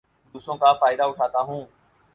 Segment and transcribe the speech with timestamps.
[0.35, 1.61] دوسروں کا فائدہ اٹھاتا ہوں